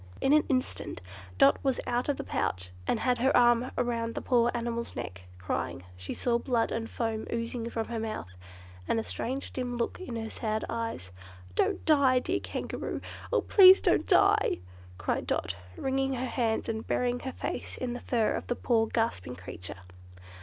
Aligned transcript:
In 0.19 0.33
an 0.33 0.43
instant 0.49 0.99
Dot 1.37 1.59
was 1.61 1.79
out 1.85 2.09
of 2.09 2.17
the 2.17 2.23
pouch 2.23 2.71
and 2.87 3.01
had 3.01 3.19
her 3.19 3.37
arm 3.37 3.69
round 3.77 4.15
the 4.15 4.21
poor 4.21 4.49
animal's 4.55 4.95
neck, 4.95 5.25
crying, 5.37 5.81
as 5.83 5.85
she 5.97 6.15
saw 6.15 6.39
blood 6.39 6.71
and 6.71 6.89
foam 6.89 7.27
oozing 7.31 7.69
from 7.69 7.87
her 7.89 7.99
mouth, 7.99 8.33
and 8.87 8.99
a 8.99 9.03
strange 9.03 9.53
dim 9.53 9.77
look 9.77 9.99
in 9.99 10.15
her 10.15 10.31
sad 10.31 10.65
eyes. 10.67 11.11
"Don't 11.53 11.85
die, 11.85 12.17
dear 12.17 12.39
Kangaroo! 12.39 12.99
Oh, 13.31 13.41
please 13.41 13.79
don't 13.79 14.07
die!" 14.07 14.57
cried 14.97 15.27
Dot, 15.27 15.55
wringing 15.77 16.13
her 16.13 16.25
hands, 16.25 16.67
and 16.67 16.87
burying 16.87 17.19
her 17.19 17.31
face 17.31 17.77
in 17.77 17.93
the 17.93 17.99
fur 17.99 18.33
of 18.33 18.47
the 18.47 18.55
poor 18.55 18.87
gasping 18.87 19.35
creature. 19.35 19.81